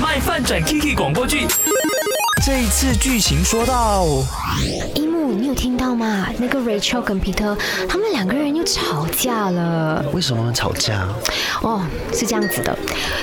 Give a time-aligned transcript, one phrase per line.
[0.00, 1.46] 卖饭转 Kiki 广播剧。
[2.44, 4.04] 这一次剧情说到，
[5.32, 6.28] 你有听到吗？
[6.38, 7.56] 那个 Rachel 跟 Peter
[7.88, 10.04] 他们两个人又吵架了。
[10.12, 11.06] 为什么吵架？
[11.62, 12.76] 哦，是这样子的。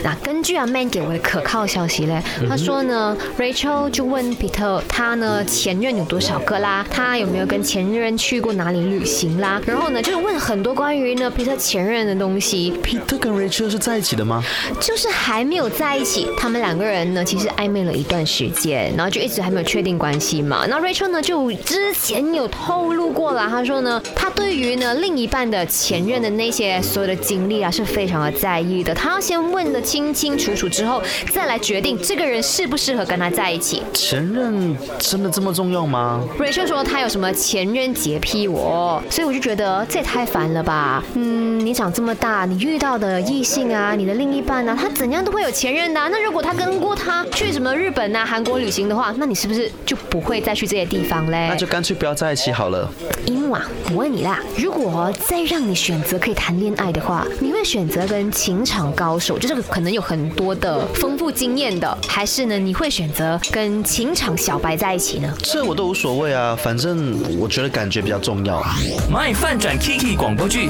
[0.03, 6.85] 那根据阿 Man 给我的可靠消息嘞，他说呢，Rachel 就问 Peter，他呢前任有多少个啦？
[6.89, 9.62] 他有没有跟前任去过哪里旅行啦？
[9.65, 12.74] 然后呢，就是问很多关于呢 Peter 前任的东西。
[12.83, 14.44] Peter 跟 Rachel 是在一起的吗？
[14.79, 20.65] 就是还没有在一起，他们两个人呢其实暧昧了一段时间，然后就一直还没有确定关系嘛。
[20.67, 33.81] 那 Rachel 呢就之前有透露过了，他说呢，他对于呢另一半的前任的那些所有的经历啊是非常的在意的，他要先问的清清楚楚之后，再来决定这个人适不适合跟他在一起。
[33.94, 41.04] 前任真的这么重要吗？Rachel 说他有什么前任洁癖我，所以我就觉得这也太烦了吧。
[41.16, 45.99] 嗯，你长这么大，你遇到的异性啊，你的另一半啊，他怎样都会有前任的。
[46.09, 51.48] 那如果他跟过他去什么日本啊、韩国旅行的话，那你是不是就不会再去这些地方嘞？
[51.49, 52.89] 那就干脆不要在一起好了。
[53.27, 65.31] 樱木啊，我问你啦，如果再让你选择可以谈恋爱的话，你会选择跟情场高手，就这个可能有很多的丰富经验的，还是呢你会选择跟情场小白在一起呢？
[65.44, 68.63] 这我都无所谓啊，反正我觉得感觉比较重要。
[69.11, 70.69] My 饭转 Kiki 广播剧，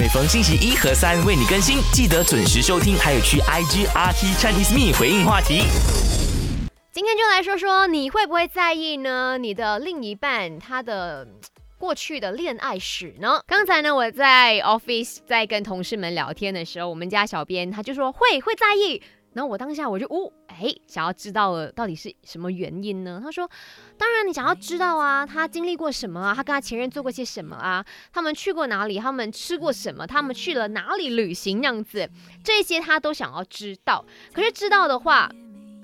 [0.00, 5.64] 每逢星期一和三为你更新，记得准时收听，还有去 IG RT Chinese Me 回应话题。
[6.92, 9.38] 今天就来说说，你会不会在意呢？
[9.38, 11.26] 你的另一半他的
[11.78, 13.42] 过去的恋爱史呢？
[13.46, 19.02] 刚才呢，我在 office 在跟同事们聊天的时候，我们家小编他就说会会在意。
[19.32, 23.18] 然后我当下我就呜哎，想要知道了到底是什么原因呢？
[23.24, 23.48] 他说，
[23.96, 26.34] 当然你想要知道啊，他经历过什么啊？
[26.34, 27.82] 他跟他前任做过些什么啊？
[28.12, 28.98] 他们去过哪里？
[28.98, 30.06] 他们吃过什么？
[30.06, 31.62] 他们去了哪里旅行？
[31.62, 32.06] 那样子，
[32.44, 34.04] 这些他都想要知道。
[34.34, 35.32] 可是知道的话，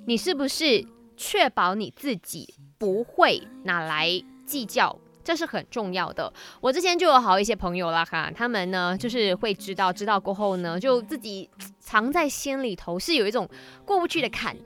[0.07, 0.85] 你是不是？
[1.19, 4.09] 确保你自己不会拿来
[4.47, 6.33] 计较，这是很重要的。
[6.61, 13.47] 我之前就有好一些朋友啦，哈，他们呢就是会知道，知道过后呢，就自己藏在心里头，是有一种
[13.85, 14.57] 过不去的坎。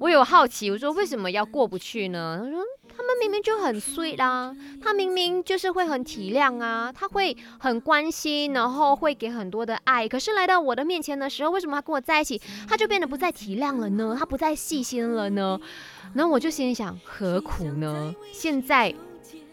[0.00, 2.40] 我有好奇，我说为什么要过不去呢？
[2.42, 2.64] 他说。
[2.96, 10.06] 他们明明就很 sweet 啦，他明明就是会很体谅啊，他会很关心，然后会给很多的爱。
[10.06, 14.14] 可是来到我的面前的时候，为什么他跟我在一起，他就变得不再体谅了呢？
[14.18, 15.58] 他不再细心了呢？
[16.14, 18.14] 然后我就心想，何苦呢？
[18.32, 18.94] 现在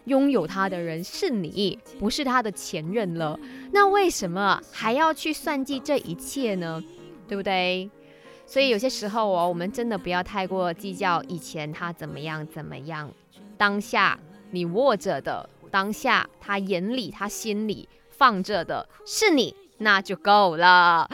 [0.04, 3.38] 拥有他的人是你，不是他的前任了。
[3.72, 6.82] 那为什么还要去算计这一切呢？
[7.26, 7.90] 对不对？
[8.48, 13.12] 所以有些时候哦，我们真的不要太过计较以前他怎么样怎么样。
[13.58, 14.18] 当下
[14.52, 21.06] 你握着的，当下他眼里他心里放着的是你，那就够了。